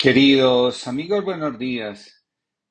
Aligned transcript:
Queridos 0.00 0.86
amigos, 0.86 1.24
buenos 1.24 1.58
días. 1.58 2.24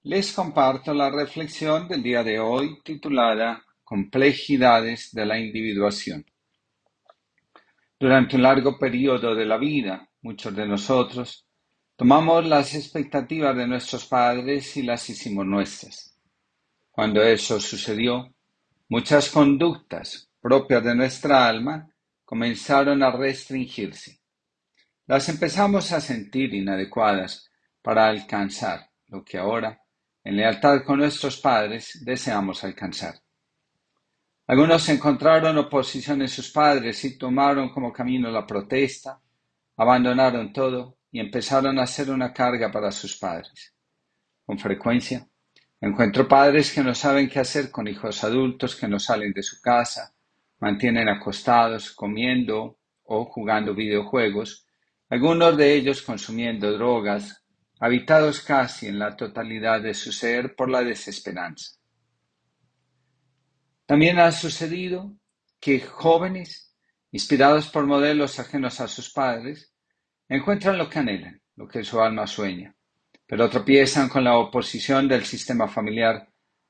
Les 0.03 0.31
comparto 0.31 0.93
la 0.93 1.09
reflexión 1.09 1.85
del 1.89 2.01
día 2.01 2.23
de 2.23 2.39
hoy 2.39 2.81
titulada 2.85 3.65
Complejidades 3.83 5.11
de 5.11 5.25
la 5.25 5.37
individuación. 5.37 6.25
Durante 7.99 8.37
un 8.37 8.43
largo 8.43 8.79
periodo 8.79 9.35
de 9.35 9.45
la 9.45 9.57
vida, 9.57 10.09
muchos 10.21 10.55
de 10.55 10.65
nosotros 10.65 11.45
tomamos 11.97 12.45
las 12.45 12.73
expectativas 12.73 13.57
de 13.57 13.67
nuestros 13.67 14.05
padres 14.05 14.77
y 14.77 14.83
las 14.83 15.09
hicimos 15.09 15.45
nuestras. 15.45 16.17
Cuando 16.91 17.21
eso 17.21 17.59
sucedió, 17.59 18.33
muchas 18.87 19.29
conductas 19.29 20.29
propias 20.39 20.81
de 20.81 20.95
nuestra 20.95 21.45
alma 21.45 21.89
comenzaron 22.23 23.03
a 23.03 23.11
restringirse 23.11 24.16
las 25.07 25.29
empezamos 25.29 25.93
a 25.93 26.01
sentir 26.01 26.53
inadecuadas 26.53 27.49
para 27.81 28.07
alcanzar 28.07 28.89
lo 29.07 29.23
que 29.23 29.37
ahora, 29.37 29.81
en 30.23 30.35
lealtad 30.35 30.83
con 30.83 30.99
nuestros 30.99 31.37
padres, 31.37 32.03
deseamos 32.03 32.65
alcanzar. 32.65 33.15
Algunos 34.47 34.87
encontraron 34.89 35.57
oposición 35.57 36.21
en 36.21 36.27
sus 36.27 36.51
padres 36.51 37.03
y 37.05 37.17
tomaron 37.17 37.69
como 37.69 37.93
camino 37.93 38.29
la 38.29 38.45
protesta, 38.45 39.21
abandonaron 39.77 40.51
todo 40.51 40.97
y 41.09 41.21
empezaron 41.21 41.79
a 41.79 41.87
ser 41.87 42.09
una 42.11 42.33
carga 42.33 42.69
para 42.69 42.91
sus 42.91 43.17
padres. 43.17 43.73
Con 44.45 44.59
frecuencia, 44.59 45.25
encuentro 45.79 46.27
padres 46.27 46.73
que 46.73 46.83
no 46.83 46.93
saben 46.93 47.29
qué 47.29 47.39
hacer 47.39 47.71
con 47.71 47.87
hijos 47.87 48.25
adultos 48.25 48.75
que 48.75 48.89
no 48.89 48.99
salen 48.99 49.31
de 49.31 49.43
su 49.43 49.61
casa, 49.61 50.13
mantienen 50.59 51.07
acostados, 51.07 51.91
comiendo 51.91 52.77
o 53.03 53.25
jugando 53.25 53.73
videojuegos, 53.73 54.66
algunos 55.09 55.55
de 55.55 55.73
ellos 55.73 56.01
consumiendo 56.01 56.71
drogas, 56.73 57.43
habitados 57.79 58.41
casi 58.41 58.87
en 58.87 58.99
la 58.99 59.15
totalidad 59.15 59.81
de 59.81 59.93
su 59.93 60.11
ser 60.11 60.55
por 60.55 60.69
la 60.69 60.81
desesperanza. 60.81 61.77
También 63.85 64.19
ha 64.19 64.31
sucedido 64.31 65.15
que 65.59 65.79
jóvenes, 65.79 66.75
inspirados 67.11 67.69
por 67.69 67.85
modelos 67.85 68.39
ajenos 68.39 68.81
a 68.81 68.87
sus 68.87 69.11
padres, 69.11 69.73
encuentran 70.27 70.77
lo 70.77 70.89
que 70.89 70.99
anhelan, 70.99 71.41
lo 71.55 71.67
que 71.67 71.83
su 71.83 72.01
alma 72.01 72.27
sueña, 72.27 72.75
pero 73.25 73.49
tropiezan 73.49 74.09
con 74.09 74.23
la 74.23 74.37
oposición 74.37 75.07
del 75.07 75.23
sistema 75.23 75.67
familiar 75.67 76.27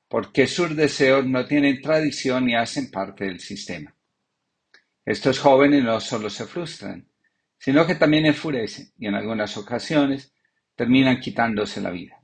porque 0.08 0.46
sus 0.46 0.74
deseos 0.74 1.26
no 1.26 1.44
tienen 1.44 1.82
tradición 1.82 2.46
ni 2.46 2.54
hacen 2.54 2.90
parte 2.90 3.24
del 3.26 3.40
sistema. 3.40 3.94
Estos 5.04 5.38
jóvenes 5.38 5.84
no 5.84 6.00
solo 6.00 6.30
se 6.30 6.46
frustran, 6.46 7.07
sino 7.58 7.86
que 7.86 7.96
también 7.96 8.26
enfurecen 8.26 8.92
y 8.98 9.06
en 9.06 9.14
algunas 9.14 9.56
ocasiones 9.56 10.32
terminan 10.74 11.20
quitándose 11.20 11.80
la 11.80 11.90
vida. 11.90 12.22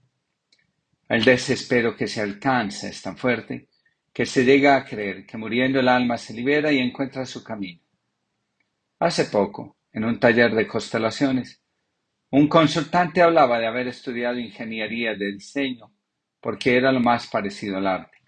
El 1.09 1.25
desespero 1.25 1.97
que 1.97 2.07
se 2.07 2.21
alcanza 2.21 2.89
es 2.89 3.03
tan 3.03 3.17
fuerte 3.17 3.69
que 4.13 4.27
se 4.27 4.45
llega 4.45 4.77
a 4.77 4.85
creer 4.85 5.27
que 5.27 5.37
muriendo 5.37 5.81
el 5.81 5.89
alma 5.89 6.17
se 6.17 6.33
libera 6.33 6.73
y 6.73 6.79
encuentra 6.79 7.27
su 7.27 7.43
camino. 7.43 7.83
Hace 9.01 9.25
poco, 9.27 9.77
en 9.93 10.05
un 10.05 10.19
taller 10.21 10.55
de 10.55 10.67
constelaciones, 10.67 11.61
un 12.31 12.49
consultante 12.49 13.23
hablaba 13.23 13.59
de 13.59 13.67
haber 13.67 13.89
estudiado 13.89 14.39
ingeniería 14.39 15.15
de 15.15 15.33
diseño 15.33 15.93
porque 16.41 16.77
era 16.77 16.93
lo 16.93 17.01
más 17.01 17.27
parecido 17.27 17.79
al 17.79 17.87
arte. 17.87 18.19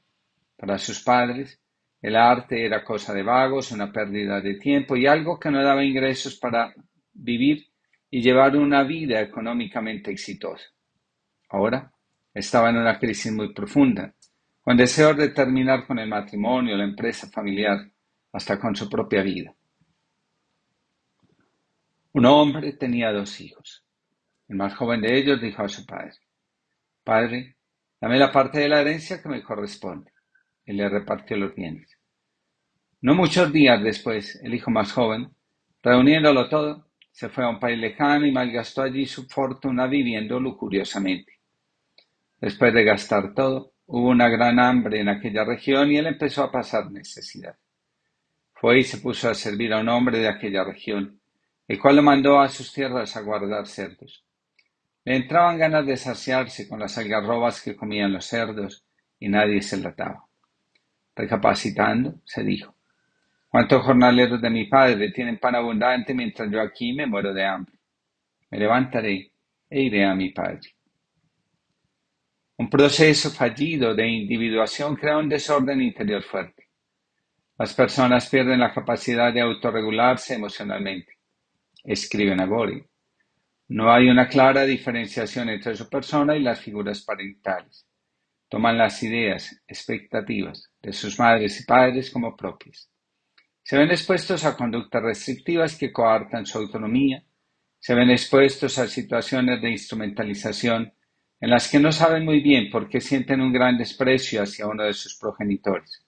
Para 0.57 0.79
sus 0.79 1.03
padres, 1.03 1.61
el 2.01 2.17
arte 2.17 2.65
era 2.65 2.85
cosa 2.85 3.13
de 3.13 3.23
vagos, 3.23 3.73
una 3.73 3.93
pérdida 3.93 4.41
de 4.41 4.55
tiempo 4.55 4.97
y 4.97 5.07
algo 5.07 5.39
que 5.39 5.51
no 5.51 5.63
daba 5.63 5.85
ingresos 5.85 6.37
para 6.37 6.75
vivir 7.17 7.67
y 8.11 8.23
llevar 8.23 8.57
una 8.57 8.83
vida 8.83 9.21
económicamente 9.21 10.11
exitosa. 10.11 10.67
Ahora 11.49 11.93
estaba 12.33 12.71
en 12.71 12.77
una 12.77 12.99
crisis 12.99 13.33
muy 13.33 13.53
profunda, 13.53 14.15
con 14.61 14.77
deseos 14.77 15.17
de 15.17 15.29
terminar 15.31 15.87
con 15.87 15.99
el 15.99 16.09
matrimonio, 16.09 16.77
la 16.77 16.85
empresa 16.85 17.29
familiar, 17.29 17.91
hasta 18.33 18.59
con 18.59 18.77
su 18.77 18.89
propia 18.89 19.23
vida. 19.23 19.55
Un 22.13 22.27
hombre 22.27 22.73
tenía 22.73 23.13
dos 23.13 23.41
hijos. 23.41 23.85
El 24.49 24.57
más 24.57 24.75
joven 24.75 25.01
de 25.01 25.19
ellos 25.19 25.41
dijo 25.41 25.63
a 25.63 25.69
su 25.69 25.85
padre, 25.85 26.15
Padre, 27.05 27.57
dame 28.01 28.19
la 28.19 28.33
parte 28.33 28.61
de 28.61 28.69
la 28.69 28.81
herencia 28.81 29.23
que 29.23 29.29
me 29.29 29.43
corresponde. 29.43 30.13
Y 30.65 30.73
le 30.73 30.89
repartió 30.89 31.37
los 31.37 31.55
bienes. 31.55 31.97
No 33.01 33.15
muchos 33.15 33.53
días 33.53 33.83
después, 33.83 34.41
el 34.43 34.55
hijo 34.55 34.71
más 34.71 34.93
joven, 34.93 35.31
reuniéndolo 35.83 36.49
todo, 36.49 36.86
se 37.17 37.31
fue 37.31 37.45
a 37.45 37.49
un 37.49 37.59
país 37.59 37.79
lejano 37.79 38.27
y 38.27 38.31
malgastó 38.31 38.83
allí 38.83 39.07
su 39.07 39.27
fortuna 39.27 39.87
viviendo 39.87 40.39
lujuriosamente. 40.39 41.41
Después 42.39 42.75
de 42.75 42.85
gastar 42.85 43.33
todo, 43.33 43.73
hubo 43.87 44.11
una 44.11 44.29
gran 44.29 44.61
hambre 44.61 45.01
en 45.01 45.09
aquella 45.09 45.43
región 45.43 45.91
y 45.91 45.97
él 45.97 46.09
empezó 46.09 46.43
a 46.43 46.53
pasar 46.53 46.91
necesidad. 46.91 47.57
Fue 48.53 48.81
y 48.81 48.85
se 48.85 48.99
puso 48.99 49.31
a 49.31 49.35
servir 49.35 49.73
a 49.73 49.81
un 49.81 49.89
hombre 49.89 50.19
de 50.19 50.29
aquella 50.29 50.63
región, 50.63 51.19
el 51.67 51.81
cual 51.81 51.97
lo 51.97 52.03
mandó 52.03 52.39
a 52.39 52.51
sus 52.51 52.71
tierras 52.71 53.17
a 53.17 53.23
guardar 53.23 53.67
cerdos. 53.67 54.23
Le 55.03 55.17
entraban 55.17 55.57
ganas 55.57 55.87
de 55.87 55.97
saciarse 55.97 56.69
con 56.69 56.81
las 56.81 56.99
algarrobas 56.99 57.63
que 57.63 57.77
comían 57.77 58.13
los 58.13 58.27
cerdos 58.27 58.85
y 59.19 59.31
nadie 59.31 59.63
se 59.63 59.79
lataba. 59.79 60.27
Recapacitando, 61.15 62.21
se 62.27 62.43
dijo, 62.43 62.76
¿Cuántos 63.57 63.85
jornaleros 63.85 64.43
de 64.43 64.51
mi 64.51 64.67
padre 64.67 65.13
tienen 65.13 65.39
pan 65.39 65.55
abundante 65.55 66.13
mientras 66.13 66.51
yo 66.51 66.61
aquí 66.61 66.93
me 66.93 67.07
muero 67.07 67.33
de 67.33 67.43
hambre? 67.43 67.73
Me 68.51 68.59
levantaré 68.59 69.33
e 69.71 69.81
iré 69.81 70.05
a 70.05 70.15
mi 70.15 70.29
padre. 70.29 70.75
Un 72.59 72.69
proceso 72.69 73.31
fallido 73.31 73.95
de 73.95 74.07
individuación 74.07 74.95
crea 74.95 75.17
un 75.17 75.31
desorden 75.31 75.81
interior 75.81 76.23
fuerte. 76.23 76.69
Las 77.57 77.73
personas 77.73 78.29
pierden 78.29 78.61
la 78.61 78.75
capacidad 78.75 79.33
de 79.33 79.41
autorregularse 79.41 80.35
emocionalmente. 80.35 81.15
Escribe 81.83 82.37
Nagori. 82.37 82.85
No 83.69 83.91
hay 83.91 84.11
una 84.11 84.29
clara 84.29 84.65
diferenciación 84.65 85.49
entre 85.49 85.75
su 85.77 85.89
persona 85.89 86.37
y 86.37 86.43
las 86.43 86.61
figuras 86.61 87.01
parentales. 87.01 87.87
Toman 88.51 88.77
las 88.77 89.03
ideas, 89.03 89.63
expectativas 89.67 90.71
de 90.83 90.93
sus 90.93 91.19
madres 91.19 91.59
y 91.59 91.65
padres 91.65 92.11
como 92.11 92.37
propias. 92.37 92.91
Se 93.67 93.77
ven 93.77 93.91
expuestos 93.91 94.45
a 94.45 94.57
conductas 94.57 95.03
restrictivas 95.03 95.75
que 95.77 95.91
coartan 95.91 96.47
su 96.47 96.57
autonomía, 96.57 97.25
se 97.81 97.97
ven 97.97 98.11
expuestos 98.11 98.79
a 98.79 98.87
situaciones 98.87 99.61
de 99.61 99.71
instrumentalización 99.71 100.95
en 101.41 101.51
las 101.51 101.69
que 101.69 101.81
no 101.81 101.91
saben 101.91 102.25
muy 102.25 102.39
bien 102.43 102.71
por 102.71 102.89
qué 102.89 103.01
sienten 103.01 103.41
un 103.41 103.53
gran 103.53 103.77
desprecio 103.77 104.41
hacia 104.41 104.69
uno 104.69 104.85
de 104.85 104.93
sus 104.93 105.17
progenitores. 105.17 106.07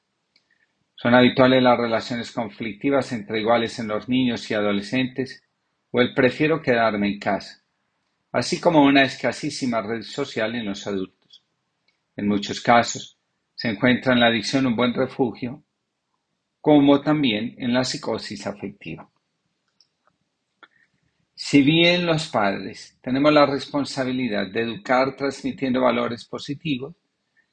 Son 0.95 1.17
habituales 1.17 1.61
las 1.61 1.77
relaciones 1.77 2.31
conflictivas 2.31 3.11
entre 3.11 3.41
iguales 3.41 3.77
en 3.81 3.89
los 3.89 4.09
niños 4.09 4.49
y 4.49 4.55
adolescentes 4.55 5.43
o 5.91 6.01
el 6.01 6.15
prefiero 6.15 6.63
quedarme 6.63 7.09
en 7.09 7.19
casa, 7.19 7.65
así 8.31 8.61
como 8.61 8.85
una 8.85 9.03
escasísima 9.03 9.83
red 9.83 10.03
social 10.03 10.55
en 10.55 10.67
los 10.67 10.87
adultos. 10.87 11.45
En 12.15 12.29
muchos 12.29 12.61
casos, 12.61 13.19
se 13.57 13.69
encuentra 13.69 14.13
en 14.13 14.21
la 14.21 14.29
adicción 14.29 14.65
un 14.65 14.77
buen 14.77 14.95
refugio 14.95 15.65
como 16.61 17.01
también 17.01 17.55
en 17.59 17.73
la 17.73 17.85
psicosis 17.85 18.47
afectiva. 18.47 19.09
Si 21.35 21.63
bien 21.63 22.05
los 22.05 22.29
padres 22.29 22.99
tenemos 23.01 23.33
la 23.33 23.47
responsabilidad 23.47 24.49
de 24.49 24.63
educar 24.63 25.15
transmitiendo 25.17 25.83
valores 25.83 26.25
positivos, 26.25 26.97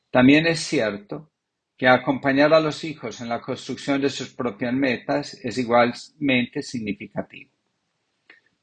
también 0.09 0.47
es 0.47 0.59
cierto 0.59 1.29
que 1.77 1.87
acompañar 1.87 2.53
a 2.53 2.59
los 2.59 2.83
hijos 2.83 3.21
en 3.21 3.29
la 3.29 3.41
construcción 3.41 4.01
de 4.01 4.09
sus 4.09 4.33
propias 4.33 4.73
metas 4.73 5.33
es 5.35 5.57
igualmente 5.57 6.63
significativo. 6.63 7.51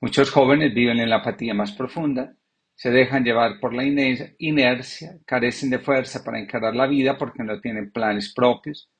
Muchos 0.00 0.30
jóvenes 0.30 0.74
viven 0.74 0.98
en 0.98 1.10
la 1.10 1.16
apatía 1.16 1.54
más 1.54 1.72
profunda, 1.72 2.34
se 2.74 2.90
dejan 2.90 3.22
llevar 3.22 3.60
por 3.60 3.74
la 3.74 3.84
inercia, 3.84 5.18
carecen 5.24 5.70
de 5.70 5.78
fuerza 5.78 6.24
para 6.24 6.40
encarar 6.40 6.74
la 6.74 6.88
vida 6.88 7.16
porque 7.16 7.44
no 7.44 7.60
tienen 7.60 7.92
planes 7.92 8.34
propios, 8.34 8.90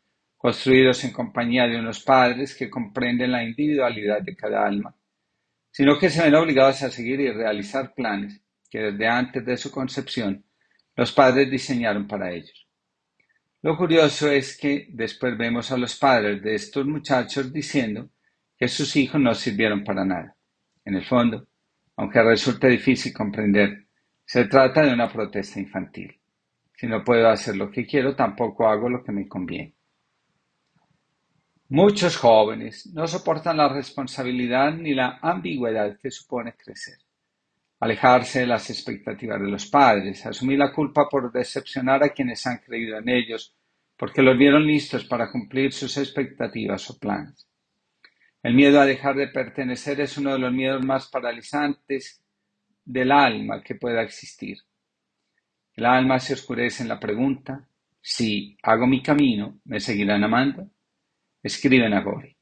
construidos 0.42 1.04
en 1.04 1.12
compañía 1.12 1.68
de 1.68 1.78
unos 1.78 2.02
padres 2.02 2.56
que 2.56 2.68
comprenden 2.68 3.30
la 3.30 3.44
individualidad 3.44 4.22
de 4.22 4.34
cada 4.34 4.66
alma, 4.66 4.92
sino 5.70 5.96
que 5.96 6.10
se 6.10 6.20
ven 6.20 6.34
obligados 6.34 6.82
a 6.82 6.90
seguir 6.90 7.20
y 7.20 7.30
realizar 7.30 7.94
planes 7.94 8.42
que 8.68 8.80
desde 8.80 9.06
antes 9.06 9.46
de 9.46 9.56
su 9.56 9.70
concepción 9.70 10.44
los 10.96 11.12
padres 11.12 11.48
diseñaron 11.48 12.08
para 12.08 12.32
ellos. 12.32 12.66
Lo 13.62 13.76
curioso 13.76 14.32
es 14.32 14.58
que 14.58 14.88
después 14.90 15.38
vemos 15.38 15.70
a 15.70 15.76
los 15.76 15.96
padres 15.96 16.42
de 16.42 16.56
estos 16.56 16.84
muchachos 16.86 17.52
diciendo 17.52 18.10
que 18.58 18.66
sus 18.66 18.96
hijos 18.96 19.20
no 19.20 19.36
sirvieron 19.36 19.84
para 19.84 20.04
nada. 20.04 20.36
En 20.84 20.96
el 20.96 21.04
fondo, 21.04 21.46
aunque 21.94 22.20
resulte 22.20 22.66
difícil 22.66 23.12
comprender, 23.12 23.86
se 24.24 24.46
trata 24.46 24.82
de 24.82 24.92
una 24.92 25.08
protesta 25.08 25.60
infantil. 25.60 26.20
Si 26.74 26.88
no 26.88 27.04
puedo 27.04 27.28
hacer 27.28 27.56
lo 27.56 27.70
que 27.70 27.86
quiero, 27.86 28.16
tampoco 28.16 28.66
hago 28.66 28.88
lo 28.88 29.04
que 29.04 29.12
me 29.12 29.28
conviene. 29.28 29.76
Muchos 31.74 32.19
jóvenes 32.19 32.86
no 32.92 33.06
soportan 33.06 33.56
la 33.56 33.66
responsabilidad 33.66 34.74
ni 34.74 34.92
la 34.92 35.19
ambigüedad 35.22 35.98
que 35.98 36.10
supone 36.10 36.54
crecer. 36.54 36.98
alejarse 37.80 38.40
de 38.40 38.46
las 38.46 38.69
expectativas 38.69 39.40
de 39.40 39.48
los 39.48 39.66
padres, 39.69 40.26
asumir 40.26 40.58
la 40.58 40.70
culpa 40.70 41.08
por 41.08 41.32
decepcionar 41.32 42.04
a 42.04 42.10
quienes 42.10 42.46
han 42.46 42.58
creído 42.58 42.98
en 42.98 43.08
ellos, 43.08 43.56
porque 43.96 44.20
los 44.20 44.36
vieron 44.36 44.66
listos 44.66 45.06
para 45.06 45.32
cumplir 45.32 45.72
sus 45.72 45.96
expectativas 45.96 46.90
o 46.90 46.98
planes. 46.98 47.48
El 48.42 48.52
miedo 48.54 48.78
a 48.78 48.84
dejar 48.84 49.16
de 49.16 49.28
pertenecer 49.28 49.98
es 50.02 50.18
uno 50.18 50.34
de 50.34 50.40
los 50.40 50.52
miedos 50.52 50.84
más 50.84 51.08
paralizantes 51.08 52.22
del 52.84 53.12
alma 53.12 53.62
que 53.62 53.76
pueda 53.76 54.02
existir. 54.02 54.58
El 55.75 55.86
alma 55.86 56.18
se 56.20 56.34
oscurece 56.34 56.82
en 56.82 56.90
la 56.90 57.00
pregunta, 57.00 57.66
si 58.02 58.58
hago 58.62 58.86
mi 58.86 59.02
camino, 59.02 59.58
¿me 59.64 59.80
seguirán 59.80 60.22
amando? 60.22 60.68
Escribe 61.42 61.88
Nagori. 61.88 62.36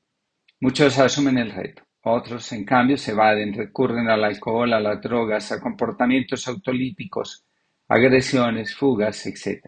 Muchos 0.60 0.98
asumen 0.98 1.38
el 1.38 1.50
reto. 1.50 1.82
Otros, 2.02 2.52
en 2.52 2.64
cambio, 2.64 2.98
se 2.98 3.12
evaden, 3.12 3.54
recurren 3.54 4.08
al 4.10 4.24
alcohol, 4.24 4.72
a 4.74 4.80
las 4.80 5.00
drogas, 5.00 5.52
a 5.52 5.60
comportamientos 5.60 6.46
autolíticos, 6.48 7.46
agresiones, 7.88 8.74
fugas, 8.74 9.26
etc. 9.26 9.66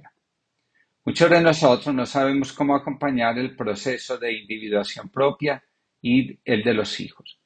Muchos 1.05 1.31
de 1.31 1.41
nosotros 1.41 1.95
no 1.95 2.05
sabemos 2.05 2.53
cómo 2.53 2.75
acompañar 2.75 3.39
el 3.39 3.57
proceso 3.57 4.19
de 4.19 4.33
individuación 4.33 5.09
propia 5.09 5.63
y 6.03 6.39
el 6.45 6.63
de 6.63 6.75
los 6.75 7.01
hijos. 7.01 7.41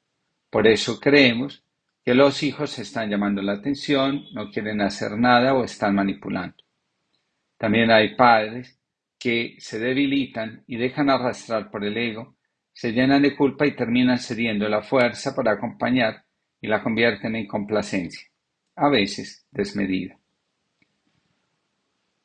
Por 0.49 0.67
eso 0.67 0.99
creemos 0.99 1.63
que 2.03 2.13
los 2.13 2.43
hijos 2.43 2.77
están 2.79 3.09
llamando 3.09 3.41
la 3.41 3.53
atención, 3.53 4.25
no 4.33 4.49
quieren 4.51 4.81
hacer 4.81 5.17
nada 5.17 5.53
o 5.53 5.63
están 5.63 5.95
manipulando. 5.95 6.63
También 7.57 7.91
hay 7.91 8.15
padres 8.15 8.76
que 9.19 9.55
se 9.59 9.79
debilitan 9.79 10.63
y 10.67 10.77
dejan 10.77 11.09
arrastrar 11.09 11.71
por 11.71 11.83
el 11.83 11.97
ego 11.97 12.37
se 12.73 12.91
llenan 12.91 13.23
de 13.23 13.35
culpa 13.35 13.65
y 13.65 13.75
terminan 13.75 14.19
cediendo 14.19 14.69
la 14.69 14.83
fuerza 14.83 15.35
para 15.35 15.53
acompañar 15.53 16.23
y 16.61 16.67
la 16.67 16.83
convierten 16.83 17.35
en 17.35 17.47
complacencia, 17.47 18.27
a 18.75 18.89
veces 18.89 19.47
desmedida. 19.49 20.19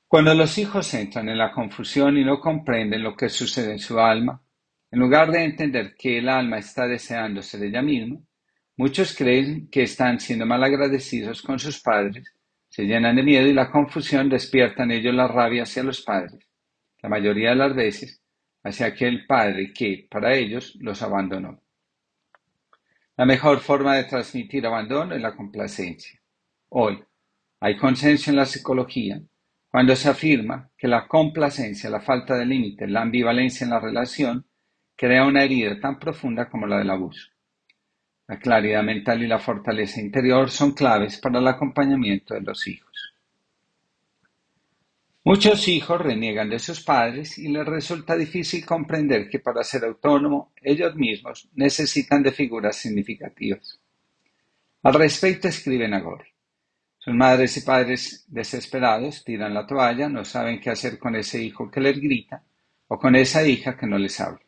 Cuando 0.07 0.35
los 0.35 0.59
hijos 0.59 0.93
entran 0.93 1.31
en 1.31 1.39
la 1.39 1.53
confusión 1.53 2.19
y 2.19 2.25
no 2.25 2.39
comprenden 2.39 3.03
lo 3.03 3.17
que 3.17 3.31
sucede 3.31 3.73
en 3.73 3.79
su 3.79 3.99
alma, 3.99 4.43
en 4.91 5.01
lugar 5.01 5.33
de 5.33 5.43
entender 5.43 5.95
que 5.99 6.19
el 6.19 6.29
alma 6.29 6.59
está 6.59 6.87
deseando 6.87 7.41
ser 7.41 7.63
ella 7.65 7.81
misma, 7.81 8.19
muchos 8.77 9.17
creen 9.17 9.69
que 9.71 9.85
están 9.85 10.21
siendo 10.21 10.45
malagradecidos 10.45 11.41
con 11.41 11.59
sus 11.59 11.81
padres, 11.81 12.31
se 12.69 12.85
llenan 12.85 13.17
de 13.17 13.23
miedo 13.23 13.47
y 13.47 13.55
la 13.55 13.71
confusión 13.71 14.29
despierta 14.29 14.83
en 14.83 14.91
ellos 14.91 15.15
la 15.15 15.29
rabia 15.29 15.63
hacia 15.63 15.83
los 15.83 16.03
padres. 16.03 16.47
La 17.03 17.09
mayoría 17.09 17.51
de 17.51 17.57
las 17.57 17.75
veces 17.75 18.23
hacia 18.63 18.87
aquel 18.87 19.27
padre 19.27 19.73
que, 19.73 20.07
para 20.11 20.35
ellos, 20.35 20.77
los 20.81 21.03
abandonó. 21.03 21.61
La 23.17 23.27
mejor 23.27 23.61
forma 23.61 23.97
de 23.97 24.05
transmitir 24.05 24.67
abandono 24.67 25.15
es 25.15 25.21
la 25.21 25.37
complacencia. 25.37 26.21
Hoy, 26.69 27.03
hay 27.61 27.77
consenso 27.77 28.31
en 28.31 28.37
la 28.37 28.47
psicología 28.47 29.21
cuando 29.69 29.97
se 29.97 30.09
afirma 30.09 30.71
que 30.77 30.87
la 30.87 31.09
complacencia, 31.09 31.89
la 31.91 32.01
falta 32.01 32.37
de 32.37 32.45
límite, 32.45 32.87
la 32.87 33.03
ambivalencia 33.03 33.65
en 33.65 33.71
la 33.71 33.81
relación, 33.81 34.47
crea 34.95 35.25
una 35.25 35.43
herida 35.43 35.81
tan 35.81 35.99
profunda 35.99 36.49
como 36.49 36.67
la 36.67 36.79
del 36.79 36.91
abuso. 36.91 37.29
La 38.29 38.39
claridad 38.39 38.83
mental 38.83 39.23
y 39.23 39.27
la 39.27 39.39
fortaleza 39.39 40.01
interior 40.01 40.51
son 40.51 40.73
claves 40.73 41.19
para 41.19 41.39
el 41.39 41.49
acompañamiento 41.49 42.35
de 42.35 42.43
los 42.43 42.67
hijos. 42.69 42.92
Muchos 45.25 45.69
hijos 45.69 46.01
reniegan 46.01 46.51
de 46.51 46.59
sus 46.59 46.83
padres 46.83 47.39
y 47.39 47.47
les 47.47 47.65
resulta 47.65 48.17
difícil 48.17 48.67
comprender 48.67 49.29
que 49.29 49.39
para 49.39 49.63
ser 49.63 49.85
autónomo 49.85 50.53
ellos 50.61 50.97
mismos 50.97 51.49
necesitan 51.55 52.25
de 52.25 52.33
figuras 52.33 52.75
significativas. 52.75 53.79
Al 54.83 54.95
respecto 54.95 55.47
escribe 55.47 55.87
Nagori. 55.87 56.29
Sus 56.99 57.15
madres 57.15 57.57
y 57.57 57.61
padres 57.61 58.25
desesperados 58.27 59.23
tiran 59.23 59.55
la 59.55 59.65
toalla, 59.65 60.09
no 60.09 60.25
saben 60.25 60.61
qué 60.61 60.71
hacer 60.71 60.99
con 60.99 61.15
ese 61.15 61.41
hijo 61.41 61.71
que 61.71 61.81
les 61.81 62.01
grita 62.01 62.43
o 62.89 62.99
con 62.99 63.15
esa 63.15 63.47
hija 63.47 63.77
que 63.77 63.87
no 63.87 63.99
les 63.99 64.19
habla. 64.21 64.43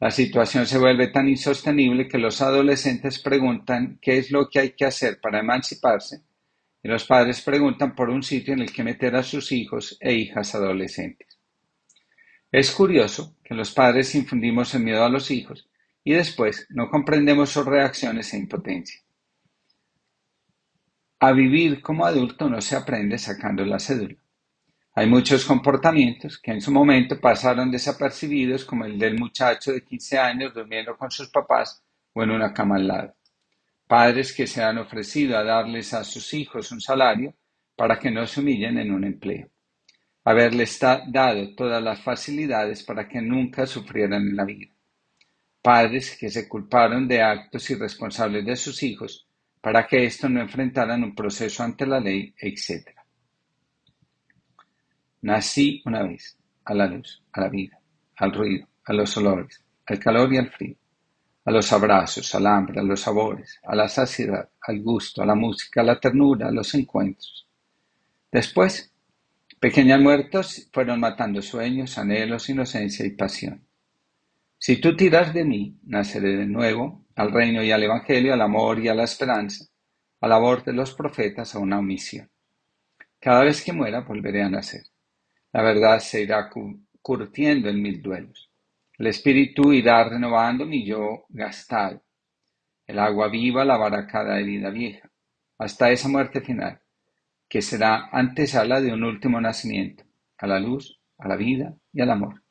La 0.00 0.10
situación 0.10 0.66
se 0.66 0.78
vuelve 0.78 1.08
tan 1.08 1.28
insostenible 1.28 2.08
que 2.08 2.18
los 2.18 2.40
adolescentes 2.40 3.18
preguntan 3.18 3.98
qué 4.00 4.16
es 4.16 4.30
lo 4.30 4.48
que 4.48 4.58
hay 4.58 4.70
que 4.70 4.86
hacer 4.86 5.20
para 5.20 5.40
emanciparse 5.40 6.22
y 6.82 6.88
los 6.88 7.04
padres 7.04 7.40
preguntan 7.42 7.94
por 7.94 8.10
un 8.10 8.22
sitio 8.22 8.54
en 8.54 8.60
el 8.60 8.72
que 8.72 8.82
meter 8.82 9.14
a 9.14 9.22
sus 9.22 9.52
hijos 9.52 9.96
e 10.00 10.14
hijas 10.14 10.54
adolescentes. 10.54 11.38
Es 12.50 12.70
curioso 12.72 13.36
que 13.44 13.54
los 13.54 13.70
padres 13.70 14.14
infundimos 14.14 14.74
el 14.74 14.82
miedo 14.82 15.04
a 15.04 15.08
los 15.08 15.30
hijos 15.30 15.68
y 16.04 16.12
después 16.12 16.66
no 16.70 16.90
comprendemos 16.90 17.50
sus 17.50 17.64
reacciones 17.64 18.34
e 18.34 18.38
impotencia. 18.38 19.00
A 21.20 21.30
vivir 21.32 21.80
como 21.80 22.04
adulto 22.04 22.50
no 22.50 22.60
se 22.60 22.74
aprende 22.74 23.16
sacando 23.16 23.64
la 23.64 23.78
cédula. 23.78 24.16
Hay 24.94 25.06
muchos 25.06 25.44
comportamientos 25.44 26.38
que 26.38 26.50
en 26.50 26.60
su 26.60 26.72
momento 26.72 27.18
pasaron 27.20 27.70
desapercibidos 27.70 28.64
como 28.64 28.84
el 28.84 28.98
del 28.98 29.18
muchacho 29.18 29.72
de 29.72 29.84
15 29.84 30.18
años 30.18 30.52
durmiendo 30.52 30.98
con 30.98 31.10
sus 31.10 31.28
papás 31.28 31.82
o 32.12 32.22
en 32.22 32.32
una 32.32 32.52
cama 32.52 32.76
al 32.76 32.88
lado 32.88 33.14
padres 33.92 34.32
que 34.32 34.46
se 34.46 34.62
han 34.62 34.78
ofrecido 34.78 35.36
a 35.36 35.44
darles 35.44 35.92
a 35.92 36.02
sus 36.02 36.32
hijos 36.32 36.72
un 36.72 36.80
salario 36.80 37.34
para 37.76 37.98
que 37.98 38.10
no 38.10 38.26
se 38.26 38.40
humillen 38.40 38.78
en 38.78 38.90
un 38.90 39.04
empleo, 39.04 39.50
haberles 40.24 40.80
dado 40.80 41.54
todas 41.54 41.82
las 41.82 42.00
facilidades 42.00 42.82
para 42.84 43.06
que 43.06 43.20
nunca 43.20 43.66
sufrieran 43.66 44.22
en 44.22 44.34
la 44.34 44.46
vida, 44.46 44.72
padres 45.60 46.16
que 46.18 46.30
se 46.30 46.48
culparon 46.48 47.06
de 47.06 47.20
actos 47.20 47.68
irresponsables 47.68 48.46
de 48.46 48.56
sus 48.56 48.82
hijos 48.82 49.28
para 49.60 49.86
que 49.86 50.06
estos 50.06 50.30
no 50.30 50.40
enfrentaran 50.40 51.04
un 51.04 51.14
proceso 51.14 51.62
ante 51.62 51.84
la 51.86 52.00
ley, 52.00 52.34
etc. 52.38 52.96
Nací 55.20 55.82
una 55.84 56.02
vez, 56.04 56.38
a 56.64 56.72
la 56.72 56.86
luz, 56.86 57.22
a 57.30 57.42
la 57.42 57.50
vida, 57.50 57.78
al 58.16 58.32
ruido, 58.32 58.66
a 58.86 58.92
los 58.94 59.14
olores, 59.18 59.62
al 59.84 59.98
calor 59.98 60.32
y 60.32 60.38
al 60.38 60.50
frío 60.50 60.76
a 61.44 61.50
los 61.50 61.72
abrazos, 61.72 62.34
al 62.34 62.46
hambre, 62.46 62.80
a 62.80 62.84
los 62.84 63.00
sabores, 63.00 63.58
a 63.64 63.74
la 63.74 63.88
saciedad, 63.88 64.48
al 64.60 64.80
gusto, 64.80 65.22
a 65.22 65.26
la 65.26 65.34
música, 65.34 65.80
a 65.80 65.84
la 65.84 65.98
ternura, 65.98 66.48
a 66.48 66.52
los 66.52 66.74
encuentros. 66.74 67.46
Después, 68.30 68.92
pequeñas 69.58 70.00
muertos 70.00 70.68
fueron 70.72 71.00
matando 71.00 71.42
sueños, 71.42 71.98
anhelos, 71.98 72.48
inocencia 72.48 73.04
y 73.04 73.10
pasión. 73.10 73.64
Si 74.58 74.76
tú 74.76 74.96
tiras 74.96 75.34
de 75.34 75.44
mí, 75.44 75.76
naceré 75.82 76.36
de 76.36 76.46
nuevo, 76.46 77.04
al 77.16 77.32
reino 77.32 77.62
y 77.62 77.72
al 77.72 77.82
evangelio, 77.82 78.32
al 78.32 78.42
amor 78.42 78.78
y 78.78 78.88
a 78.88 78.94
la 78.94 79.04
esperanza, 79.04 79.64
a 80.20 80.28
la 80.28 80.38
voz 80.38 80.64
de 80.64 80.72
los 80.72 80.94
profetas, 80.94 81.54
a 81.54 81.58
una 81.58 81.80
omisión. 81.80 82.30
Cada 83.18 83.42
vez 83.42 83.62
que 83.64 83.72
muera, 83.72 84.00
volveré 84.02 84.42
a 84.42 84.48
nacer. 84.48 84.82
La 85.52 85.62
verdad 85.62 85.98
se 85.98 86.22
irá 86.22 86.48
curtiendo 87.02 87.68
en 87.68 87.82
mil 87.82 88.00
duelos. 88.00 88.51
El 88.98 89.06
espíritu 89.06 89.72
irá 89.72 90.04
renovando 90.04 90.64
mi 90.64 90.84
yo 90.86 91.24
gastado. 91.28 92.02
El 92.86 92.98
agua 92.98 93.28
viva 93.28 93.64
lavará 93.64 94.06
cada 94.06 94.38
herida 94.38 94.70
vieja, 94.70 95.10
hasta 95.58 95.90
esa 95.90 96.08
muerte 96.08 96.40
final, 96.40 96.80
que 97.48 97.62
será 97.62 98.08
antesala 98.12 98.80
de 98.80 98.92
un 98.92 99.04
último 99.04 99.40
nacimiento, 99.40 100.04
a 100.38 100.46
la 100.46 100.58
luz, 100.58 101.00
a 101.18 101.28
la 101.28 101.36
vida 101.36 101.74
y 101.92 102.00
al 102.00 102.10
amor. 102.10 102.42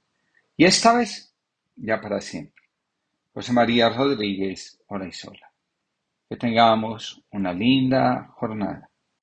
Y 0.55 0.65
esta 0.65 0.93
vez, 0.95 1.35
ya 1.75 1.99
para 1.99 2.21
siempre. 2.21 2.63
José 3.33 3.53
María 3.53 3.89
Rodríguez, 3.89 4.79
hora 4.87 5.07
y 5.07 5.11
sola. 5.11 5.51
Que 6.29 6.35
tengamos 6.37 7.23
una 7.31 7.53
linda 7.53 8.27
jornada. 8.35 8.90